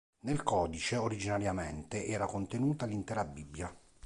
[0.21, 3.71] Nel codice originariamente era contenuta l'intera Bibbia.